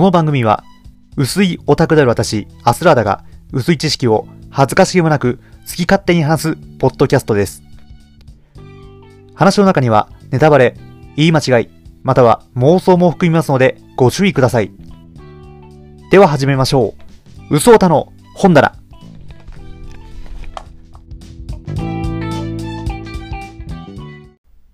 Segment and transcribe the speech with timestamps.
[0.00, 0.64] この番組は、
[1.18, 7.62] 薄いオタクである私、アスラーダが、薄い知識を恥ずかしげもなく好き勝手に話すポッドキャストです。
[9.34, 10.74] 話の中には、ネタバレ、
[11.16, 11.68] 言い間違い、
[12.02, 14.72] または妄想も含みますので、ご注意ください。
[16.10, 16.94] では始めましょ
[17.50, 17.56] う。
[17.56, 18.74] 嘘オタの本棚。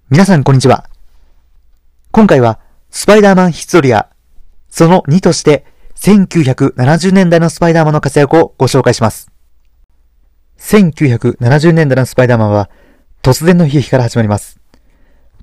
[0.08, 0.88] 皆さんこんにちは。
[2.12, 4.08] 今回は、スパイダーマンヒストリア、
[4.76, 9.30] その2として、1970年代のスパイダーマンの活躍をご紹介します。
[10.58, 12.68] 1970年代のスパイダーマンは、
[13.22, 14.60] 突然の悲劇から始まります。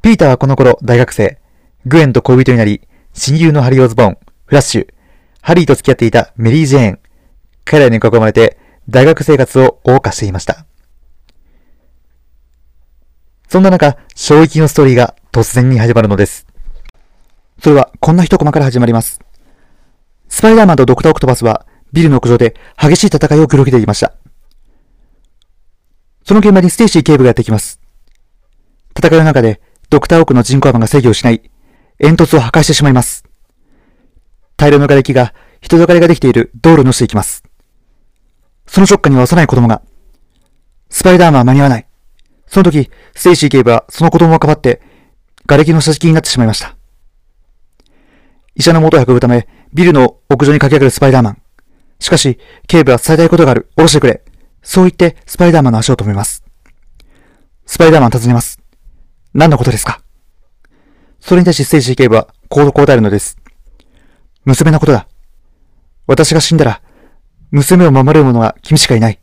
[0.04, 1.40] ピーターはこの頃大学生、
[1.88, 4.88] グエンと恋人になり、親友のハリー・オズボン、フラッシュ、
[5.42, 7.00] ハリーと付き合っていたメリー・ジェーン、
[7.66, 10.68] 彼らに囲まれて大学生活を謳歌していました。
[13.50, 16.46] そんな中、衝撃のストーリーが突然に始まるのです。
[17.64, 19.23] それはこんな一コマから始まります。
[20.34, 24.16] スパイダーマンとドクター・オクトパスはビルの屋上で激しい戦いを繰り広げていました。
[26.26, 27.80] その現場にステイシー警部がやってきます。
[28.98, 29.62] 戦いの中で
[29.92, 31.52] ドクター・オックの人工アームが制御を失い、
[32.00, 33.26] 煙突を破壊してしまいます。
[34.58, 37.44] 大量の瓦礫が人だかりができている道路に落ちていきます。
[38.66, 39.84] その直下には幼い子供が。
[40.90, 41.88] スパイダーマンは間に合わない。
[42.48, 44.82] その時、ステイシー警部はその子供をかばって、
[45.46, 46.76] 瓦礫の下敷きになってしまいました。
[48.56, 51.42] 医者の元へ運ぶため、ビルの屋上に駆け上がるスパイダーマン。
[52.00, 53.70] しかし、警部は伝えたいことがある。
[53.76, 54.24] 下ろしてくれ。
[54.62, 56.44] そう言って、スパイダーマンの足を止めます。
[57.66, 58.60] スパイダーマン尋ねます。
[59.34, 60.02] 何のことですか？
[61.20, 63.38] それに対しステイシー警部は、こう答えるのです。
[64.46, 65.08] 娘のことだ。
[66.06, 66.82] 私が死んだら、
[67.50, 69.20] 娘を守れる者は君しかいない。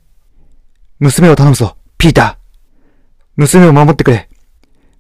[0.99, 2.37] 娘を頼むぞ、ピーター。
[3.37, 4.29] 娘を守ってくれ。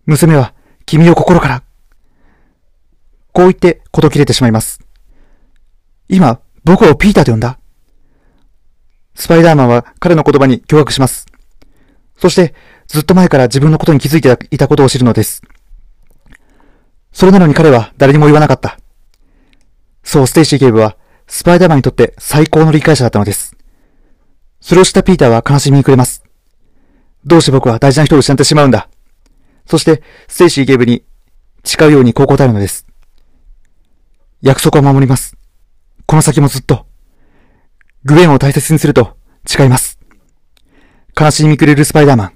[0.07, 0.55] 娘は
[0.87, 1.63] 君を心から。
[3.33, 4.80] こう言って事切れてしまいます。
[6.11, 7.59] 今、僕をピーターと呼んだ。
[9.15, 11.27] スパイダーマンは彼の言葉に驚愕します。
[12.19, 12.53] そして、
[12.89, 15.41] ずっと前から自分のことに気づいていたことを知るのです。
[17.13, 18.79] それなのに彼は誰にも言わなかった。
[20.03, 20.97] そう、ステイシー警部は、
[21.29, 23.57] スパイダーマンにとって最高の理解者だったのです。
[24.61, 26.25] それを知ったピーターは悲しみに暮れます。
[27.25, 28.89] どうして僕は大事な人を失ってしまうんだ。
[29.65, 31.05] そして、ステイシー警部に
[31.65, 32.85] 誓うようにこう答えるのです。
[34.43, 35.40] 約束を守ります。
[36.11, 36.87] この先もずっと。
[38.05, 39.17] グエンを大切にすると
[39.47, 40.01] 誓います。
[41.17, 42.33] 悲しみに暮れるスパイダーマン。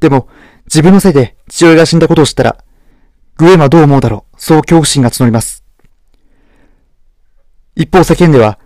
[0.00, 0.30] でも、
[0.64, 2.64] 自分のせいで父親が死んだことを知ったら、
[3.36, 4.36] グエンはどう思うだろう。
[4.38, 5.62] そう恐怖心が募ります。
[7.76, 8.58] 一方世間では、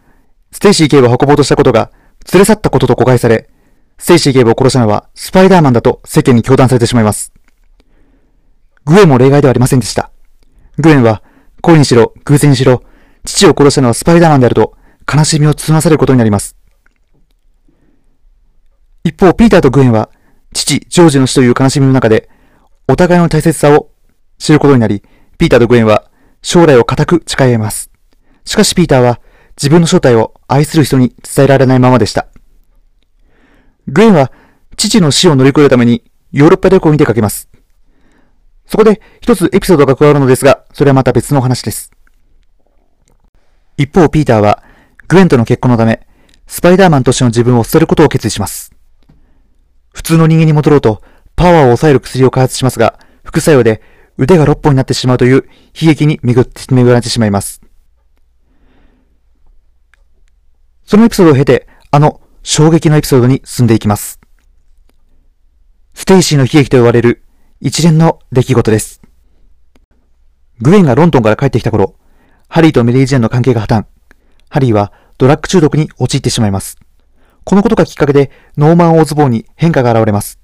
[0.53, 1.91] ステイシー警部を運ぼうとしたことが
[2.33, 3.51] 連れ去ったことと誤解され、
[3.99, 7.33] ステイシー警部を殺したのはスパイダーマンだと世間に糾弾されてしまいます。
[8.85, 10.13] グエンも例外ではありませんでした。
[10.79, 11.25] グエンは、
[11.63, 12.85] 故意にしろ、偶然にしろ、
[13.25, 14.77] 父を殺したのはスパイダーマンであると、
[15.13, 16.57] 悲しみを包まされることになります。
[19.05, 20.11] 一方、ピーターとグエンは、
[20.53, 22.29] 父、ジョージの死という悲しみの中で、
[22.89, 23.91] お互いの大切さを
[24.39, 25.03] 知ることになり、
[25.39, 26.11] ピーターとグエンは、
[26.43, 27.91] 将来を固く誓い合います。
[28.45, 29.21] しかしピーターは、
[29.57, 32.29] 自分の正体を愛する人に伝えられないままでした。
[33.87, 34.33] グエンは、
[34.77, 37.49] 父の死を乗り越えるために、ヨーロッパ旅行に出かけます。
[38.67, 41.91] そこで、一つエピソードが加わるのですが、それはまた別の話です。
[43.83, 44.63] 一方、ピーターは、
[45.09, 46.07] グエンとの結婚のため、
[46.47, 48.73] スパイダーマンとしての自分を捨てることを決意します。
[49.93, 51.03] 普通の人間に戻ろうと、
[51.35, 53.83] パワーを抑える薬を開発しますが、副作用で
[54.19, 55.49] 腕が6本になってしまうという
[55.81, 57.61] 悲劇に巡って、巡られてしまいます。
[60.85, 64.21] そのエピソードを経て、あの衝撃のエピソードに進んでいきます。
[65.95, 67.25] ステイシーの悲劇と呼ばれる
[67.61, 69.03] 一連の出来事です。
[70.61, 71.97] グエンがロンドンから帰ってきた頃、
[72.55, 73.87] ハリーとメリー・ジェンの関係が破綻。
[74.51, 76.77] ハリーはドラッグ中毒に陥ってしまいます。
[77.45, 80.39] このことがきっかけでノーマン・オーズボーンに変化が現れます。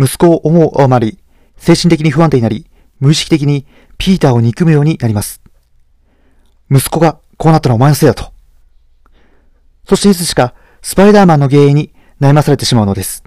[0.00, 1.20] 息子を思うあまり、
[1.58, 2.68] 精神的に不安定になり、
[2.98, 3.68] 無意識的に
[3.98, 5.40] ピーターを憎むようになります。
[6.72, 8.32] 息子がこうなったのはお前のせいだと。
[9.88, 13.22] そしていつしかスパイダーマンの原因に悩まされてしまうのです。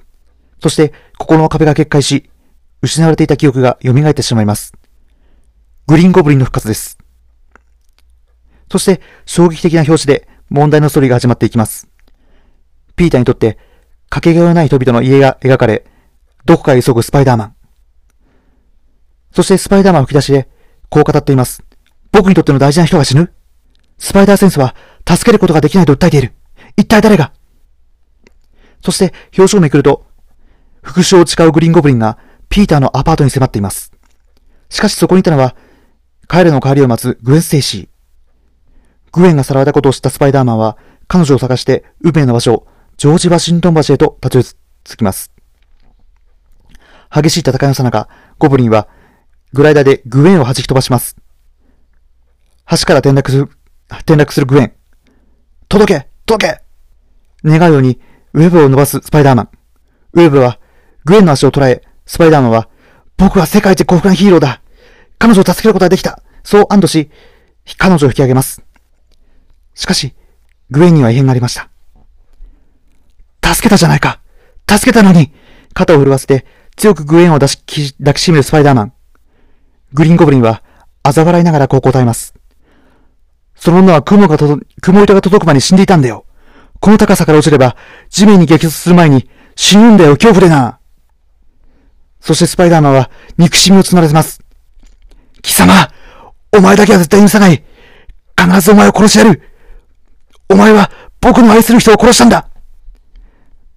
[0.61, 2.29] そして心の壁が決壊し、
[2.81, 4.73] 失われていた記憶が蘇ってしまいます。
[5.87, 6.98] グリーンゴブリンの復活です。
[8.71, 11.87] そして衝撃的な表紙で問題のストーリーが始まっていきます。
[12.95, 13.57] ピーターにとって
[14.09, 15.85] かけがえのない人々の家が描かれ、
[16.45, 17.55] どこかへ急ぐスパイダーマン。
[19.31, 20.49] そしてスパイダーマン吹き出しで、
[20.89, 21.63] こう語っています。
[22.11, 23.31] 僕にとっての大事な人が死ぬ
[23.99, 24.75] スパイダーセンスは
[25.07, 26.33] 助けることができないと訴えている。
[26.75, 27.31] 一体誰が？
[28.81, 30.05] そして表紙をめくると、
[30.81, 32.17] 復讐を誓うグリーンゴブリンが
[32.49, 33.91] ピーターのアパートに迫っています。
[34.69, 35.55] しかしそこにいたのは、
[36.27, 37.88] 彼らの代わりを待つグエン・ステイシー。
[39.11, 40.77] グエンがさらわれたことを知ったスパイダーマンは、
[41.07, 42.67] 彼女を探して運命の場所、
[42.97, 45.31] ジョージ・ワシントン橋へとたどり着きます。
[47.11, 48.07] 激しい戦いのさなか、
[48.37, 48.87] ゴブリンは、
[49.53, 51.15] グライダーでグエンを弾き飛ばします。
[52.69, 53.49] 橋から転落する、
[53.89, 54.73] 転落するグエン。
[55.67, 56.61] 届け届け
[57.43, 57.99] 願うように、
[58.33, 59.49] ウェブを伸ばすスパイダーマン。
[60.13, 60.59] ウェブは、
[61.05, 62.69] グエンの足を捉え、スパイダーマンは、
[63.17, 64.61] 僕は世界一幸福なヒーローだ
[65.17, 67.09] 彼女を助けることができたそう安堵し、
[67.77, 68.68] 彼女を引き上げます。
[69.79, 70.13] しかし、
[70.71, 71.69] グエンには異変がありました。
[73.41, 74.19] 助けたじゃないか
[74.69, 75.31] 助けたのに
[75.73, 76.45] 肩を震わせて
[76.75, 78.93] 強くグエンを抱き抱きしめるスパイダーマン。
[79.93, 80.63] グリーンゴブリンは
[81.01, 82.33] 嘲笑いながらこう答えます。
[83.55, 86.25] その女は雲がと雲板が届く前に死んでいたんだよ。
[86.81, 87.77] この高さから落ちれば
[88.09, 90.79] 地面に激突する前に死ぬんだよ、恐怖でな。
[92.19, 94.41] そしてスパイダーマンは憎しみを募らせます。
[95.41, 95.89] 貴様
[96.51, 97.63] お前だけは絶対許さない
[98.37, 99.48] 必ずお前を殺してやる
[100.49, 100.91] お前は
[101.21, 102.49] 僕の愛する人を殺したんだ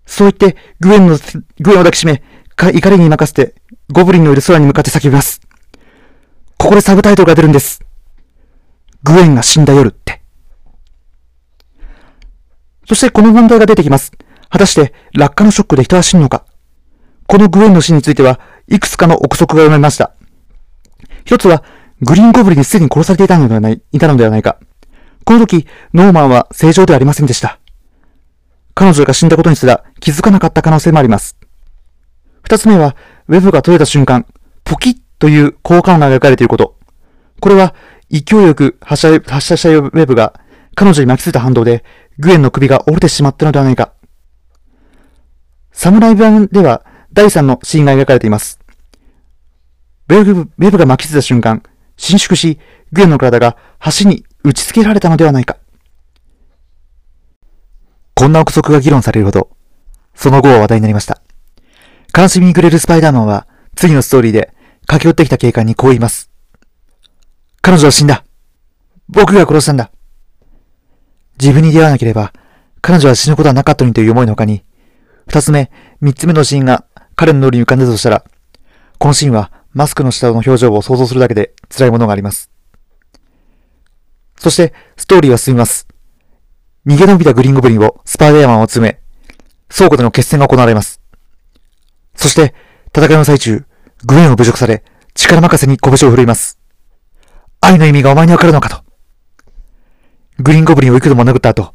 [0.07, 1.19] そう言って、グエンの、
[1.61, 2.23] グエンを抱きしめ、
[2.57, 3.55] 怒りに任せて、
[3.93, 5.41] ゴブリンのいる空に向かって叫びます。
[6.59, 7.81] ここでサブタイトルが出るんです。
[9.03, 10.23] グエンが死んだ夜って。
[12.87, 14.13] そしてこの問題が出てきます。
[14.51, 16.45] 果たして落下のショックで人は死ぬのか
[17.27, 20.13] このグエンの死については、いくつかの憶測が生まれました。
[21.25, 21.65] 一つは、
[22.01, 24.59] グリーンゴブリンにすでに殺されていたのではない、いたのではないか。
[25.33, 27.59] この時、ノーマンは正常ではありませんでした。
[28.75, 31.39] 彼女が死んだことにすら気づかなかった可能性もあります。
[32.43, 32.95] 二つ目は、
[33.29, 34.27] ウェブが取れた瞬間、
[34.63, 36.77] ポキッという効果音が描かれていること。
[37.41, 37.75] これは、
[38.11, 40.39] 勢いよく発射発射したウェブが
[40.75, 41.83] 彼女に巻きついた反動で、
[42.19, 43.95] グエンの首が折れてしまったのではないか。
[45.73, 48.61] サムライ版では、第3のシーンが描かれています。
[50.11, 51.63] ウェブ、ウェブが巻きついた瞬間、
[51.97, 52.59] 伸縮し、
[52.93, 53.57] グエンの体が
[53.99, 55.57] 橋に打ち付けられたのではないか。
[58.15, 59.51] こんな憶測が議論されるほど、
[60.15, 61.21] その後は話題になりました。
[62.17, 64.53] 悲しみに暮れるスパイダーマンは、次のストーリーで
[64.87, 66.31] 駆け寄ってきた警官にこう言います。
[67.63, 68.25] 彼女は死んだ。
[69.09, 69.91] 僕が殺したんだ。
[71.41, 72.33] 自分に出会わなければ、
[72.81, 74.65] 彼女は死ぬことはなかったのにという思いの他に、
[75.27, 76.85] 二つ目、三つ目のシーンが
[77.17, 78.25] 彼の脳裏に浮かんでたとしたら、
[78.99, 82.52] このシーンはマスクの下の表情を想像するだけで辛いものがあります。
[84.43, 85.87] そして、ストーリーは進みます。
[86.85, 88.99] 逃げ延びたグリーンゴブリンをスパイダーマンを詰め、
[89.69, 91.01] 倉庫での決戦が行われます。
[92.17, 92.53] そして、
[92.93, 93.65] 戦いの最中、
[94.05, 94.83] グエンを侮辱され、
[95.15, 96.59] 力任せに拳を振るいます。
[97.61, 98.83] 愛の意味がお前にわかるのかと。
[100.41, 101.73] グリーンゴブリンを幾度も殴った後、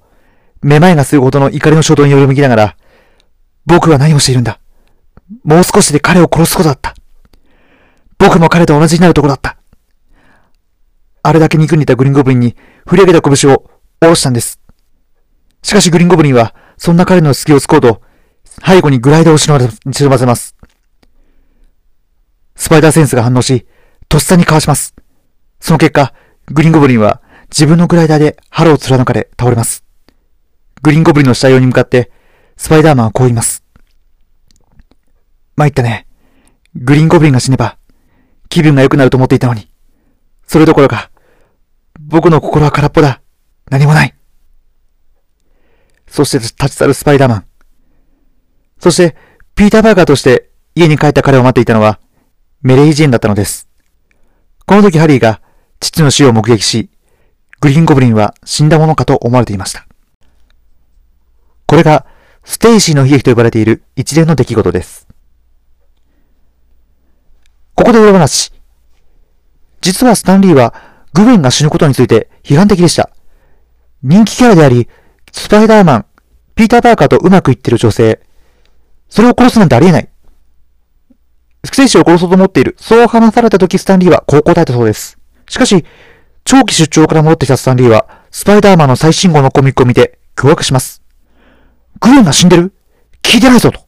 [0.61, 2.77] めまいがするほどの怒りの衝動により向きながら、
[3.65, 4.59] 僕は何をしているんだ
[5.45, 6.95] もう少しで彼を殺すことだった。
[8.17, 9.56] 僕も彼と同じになるところだった。
[11.27, 12.55] あれだけ憎んでたグリーンゴブリンに
[12.87, 13.69] 振り上げた拳を
[13.99, 14.61] 下ろしたんです。
[15.61, 18.01] しかしグリーンゴブリンは、そんな彼の隙を突こうと、
[18.65, 20.55] 背後にグライダーを忍ばせます。
[22.55, 23.67] スパイダーセンスが反応し、
[24.07, 24.95] とっさにかわします。
[25.59, 26.13] その結果、
[26.47, 29.83] グリーンゴブリンは自分のグライダーで腹を貫かれ倒れます。
[30.81, 32.09] グリーンゴブリンの死体用に向かって、
[32.55, 33.65] スパイダーマンはこう言います。
[35.57, 36.07] 参ったね。
[36.73, 37.77] グリーンゴブリンが死ねば、
[38.47, 39.69] 気分が良くなると思っていたのに。
[40.47, 41.11] それどころか、
[42.07, 43.21] 僕の心は空っぽだ。
[43.69, 44.15] 何もない。
[46.07, 47.45] そして立ち去るスパイダーマン。
[48.79, 49.17] そして、
[49.55, 51.99] ピーター・バーガーとして家に帰った彼を待っていたのは、
[52.61, 53.67] メレイ・ジェーンだったのです。
[54.65, 55.41] この時ハリーが
[55.81, 56.89] 父の死を目撃し、
[57.59, 59.85] グリーンゴブリンは死んだものかと思われていました。
[61.65, 62.05] これが、
[62.45, 65.07] ステイシーの悲劇と呼ばれている一連の出来事です。
[67.75, 68.53] ここで裏話。
[69.81, 70.73] 実はスタンリーは、
[71.17, 73.09] グウェンが死ぬことについて批判的でした。
[74.03, 74.87] 人気キャラであり、
[75.31, 76.05] スパイダーマン、
[76.53, 78.21] ピーター・パーカーとうまくいってる女性。
[79.09, 80.09] それを殺すなんてありえない。
[81.65, 82.75] ステイシーを殺そうと思っている。
[82.79, 85.17] そう話された時スタンリーはこう答えたそうです。
[85.49, 85.83] しかし、
[86.45, 91.01] 長期出張から戻ってきたスタンリーは、スパイダーマンの最新号のコミックを見て、驚愕します。
[91.99, 92.73] グレンが死んでる？
[93.23, 93.81] 聞いてないぞと。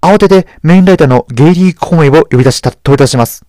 [0.00, 3.44] 慌ててメインライターのゲイリー・コメイを呼び出した、問い出します。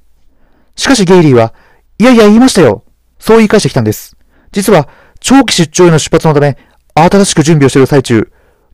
[0.76, 1.54] しかしゲイリーは、
[2.00, 2.84] いやいや言いましたよ。
[3.20, 4.18] そう言い返してきたんです。
[4.52, 6.58] 実は、長期出張への出発のため、
[6.96, 8.32] 新しく準備をしている最中、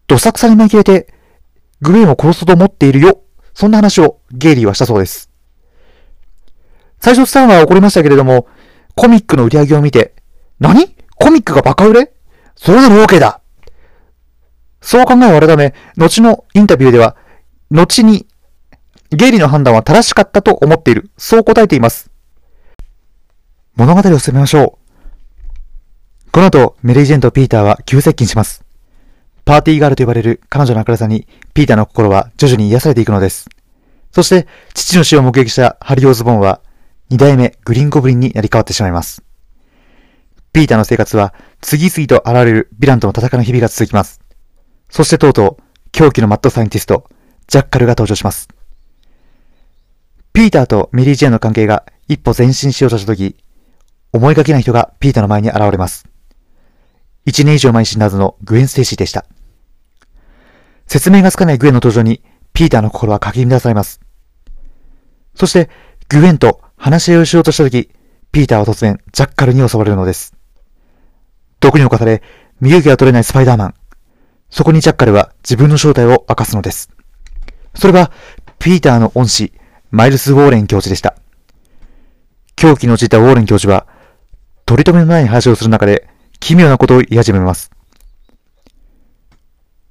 [0.08, 1.14] どさくさに紛れて、
[1.82, 3.22] グレンを殺そうと思っているよ。
[3.54, 5.30] そんな話をゲイリーはしたそうです。
[7.00, 8.48] 最初スターは怒りましたけれども、
[8.96, 10.16] コミックの売り上げを見て、
[10.60, 10.96] 何？
[11.16, 12.14] コミックがバカ売れ？
[12.56, 13.42] それなら OK だ
[14.82, 17.16] そう考えを改め、後のインタビューでは、
[17.72, 18.28] 後に、
[19.12, 21.12] ゲイリーの判断は正しかったと思っている。
[21.18, 22.09] そう答えています。
[23.80, 24.78] 物語を進めましょ
[26.28, 26.32] う。
[26.34, 28.66] この後、メリー・ジェンとピーターは急接近します。
[29.46, 33.48] パーティーガールと呼ばれる彼女の明るさに、ピーターの心は徐々に癒されていくのです。
[34.12, 36.60] そして、父の死を目撃したハリー・オズボンは、
[37.10, 39.24] 二代目グリーンゴブリンになり変わってしまいます。
[40.52, 44.20] ピーターの生活は、次々と現れるヴィランとの戦いの日々が続きます。
[44.90, 47.10] そしてとうとう、狂気のマッドサイエンティスト、
[47.48, 48.50] ジャッカルが登場します。
[50.34, 53.38] ピーターとメリー・ジェーンの関係が一歩前進しようとしたとき、
[54.12, 56.06] 思いがけない人がピーターの前に現れます。
[57.26, 59.26] 一年以上前に死んだはずのグエン・ステイシーでした。
[60.88, 62.24] 説明がつかないグエンの登場に、
[62.54, 64.02] ピーターの心はかき乱されます。
[65.36, 65.70] そして、
[66.08, 67.92] グエンと話し合いをしようとしたとき、
[68.32, 70.34] ピーターは突然、ジャッカルに襲われるのです。
[71.60, 72.24] 毒に侵され、
[72.60, 73.74] 身動きが取れないスパイダーマン。
[74.50, 76.90] そこにジャッカルは自分の正体を明かすのです。
[77.76, 78.12] それは、
[78.58, 79.54] ピーターの恩師、
[79.92, 81.16] マイルス・ウォーレン教授でした。
[82.56, 83.86] 狂気のじたウォーレン教授は、
[84.70, 86.08] 取り留めのない話をする中で、
[86.40, 87.72] 奇妙なことを言い始めます。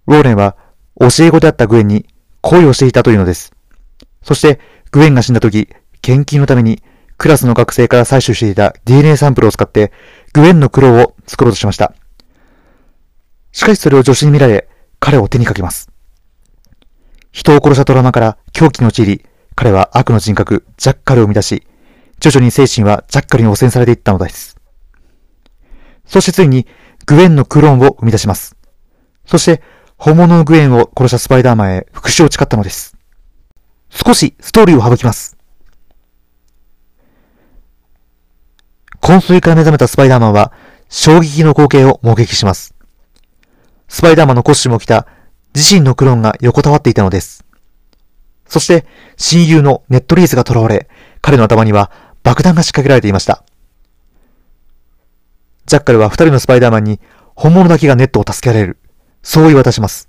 [0.07, 0.57] ウォーレンは、
[1.01, 2.07] 教え子であったグエンに
[2.43, 3.53] 恋をしていたというのです。
[4.23, 4.61] そして、
[4.93, 5.69] グエンが死んだ時、
[6.01, 6.81] 研究のために、
[7.17, 9.91] クラスの学生から採取していた DNA サンプルを使って、
[10.33, 11.93] グエンの苦労を作ろうとしました。
[13.51, 14.69] しかしそれを助手に見られ、
[15.01, 15.91] 彼を手にかけます。
[17.33, 21.67] 人を殺したトラマから狂気に陥り、彼は悪の人格、ジャッカルを生み出し、
[22.21, 24.58] 徐々に精神はジャッカルに汚染されていったのです。
[26.09, 26.67] そしてついに、
[27.07, 28.57] グエンのクローンを生み出します。
[29.27, 29.63] そして、
[29.97, 32.97] 本物のグエンを殺したスパイダーマンへ復讐を誓ったのです。
[33.91, 35.37] 少しストーリーを省きます。
[39.01, 40.53] 昏睡から目覚めたスパイダーマンは、
[40.89, 42.75] 衝撃の光景を目撃します。
[43.89, 45.07] スパイダーマンのコスチュームを着た
[45.55, 47.45] 自身のクローンが横たわっていたのです。
[48.47, 48.87] そして、
[49.17, 50.89] 親友のネットリーズが囚われ、
[51.21, 51.91] 彼の頭には
[52.23, 53.45] 爆弾が仕掛けられていました。
[55.69, 56.99] ジャッカルは二人のスパイダーマンに
[57.37, 58.79] 本物だけがネットを助けられる。
[59.23, 60.09] そう言い渡します。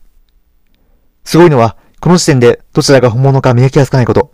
[1.26, 4.32] すごいのは、この時点でどちらが本物か見分けやすくないこと。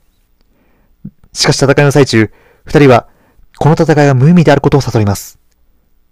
[1.33, 2.31] しかし戦いの最中、
[2.65, 3.09] 二人は
[3.57, 5.39] この戦いが無意味であることを悟ります。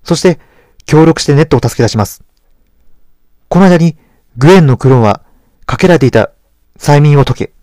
[0.03, 0.39] そして、
[0.85, 2.23] 協力してネットを助け出します。
[3.49, 3.97] この間に、
[4.37, 5.21] グエンのクローンは、
[5.65, 6.31] かけられていた
[6.77, 7.53] 催眠を解け、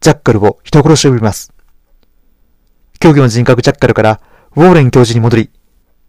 [0.00, 1.52] ジャッカルを人殺しを呼びます。
[2.98, 4.20] 競技の人格ジャッカルから、
[4.56, 5.50] ウォーレン教授に戻り、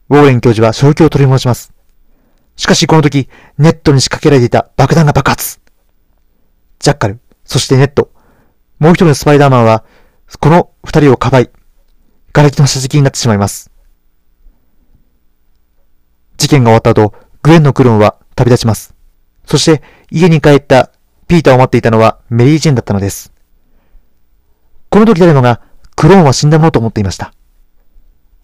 [0.10, 1.74] ウォーレン教授は正気を取り戻します。
[2.56, 5.60] しかしこの時、ネットに仕掛けられていた爆弾が爆発。
[6.80, 8.12] ジャッカル、そしてネット、
[8.80, 9.84] もう一人のスパイダーマンは、
[10.40, 11.50] この二人をかばい、
[12.32, 13.72] 瓦礫の下敷になってしまいます。
[16.38, 18.94] 事件が終わった後、グエンのクローンは旅立ちます。
[19.46, 20.92] そして家に帰った
[21.28, 23.34] ピーターを待っていたのはメリー・ジェーンだったのです。
[24.90, 25.62] この時誰もが
[25.96, 27.34] クローンは死んだものと思っていました。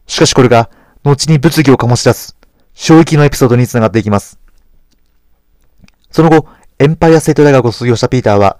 [0.08, 0.70] しかしこれが
[1.04, 2.38] 後に物議を醸し出す
[2.74, 4.40] 衝撃のエピソードにつながっていきます。
[6.12, 6.48] その後、
[6.80, 8.60] エンパイアステート大学を卒業したピーターは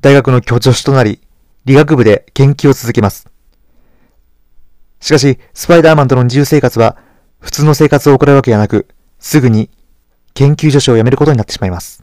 [0.00, 1.20] 大学の教授となり、
[1.64, 3.28] 理学部で研究を続けます。
[5.00, 6.96] しかし、スパイダーマンとの自由生活は、
[7.38, 8.86] 普通の生活を送るわけではなく、
[9.18, 9.70] すぐに
[10.34, 12.02] 研究助手を辞めることになってしまいます。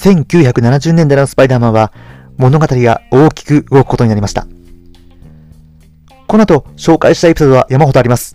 [0.00, 1.92] 1970年代のスパイダーマンは
[2.38, 4.46] 物語が大きく動くことになりました。
[6.26, 8.34] この後紹介したエピソードは山ほどあります。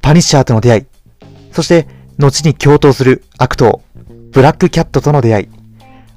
[0.00, 0.86] パニッシャーとの出会い、
[1.52, 1.86] そして
[2.16, 3.82] 後に共闘する悪党、
[4.32, 5.48] ブラックキャットとの出会い。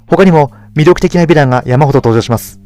[0.08, 2.62] 他にも魅力的なヴィランが山ほど登場します。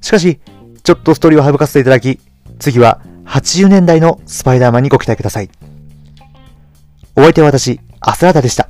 [0.00, 0.40] しかし、
[0.82, 2.18] ちょっとストーリーを省かせていただき、
[2.58, 5.50] 次は80年代のスパイダーマンにご期待ください。
[7.14, 8.68] お相手は私、アスラーダでした。